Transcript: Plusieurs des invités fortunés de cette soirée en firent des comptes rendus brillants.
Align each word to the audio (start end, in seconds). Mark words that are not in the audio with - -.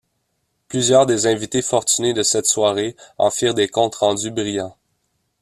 Plusieurs 0.67 1.05
des 1.05 1.27
invités 1.27 1.61
fortunés 1.61 2.15
de 2.15 2.23
cette 2.23 2.47
soirée 2.47 2.95
en 3.19 3.29
firent 3.29 3.53
des 3.53 3.67
comptes 3.67 3.93
rendus 3.93 4.31
brillants. 4.31 4.75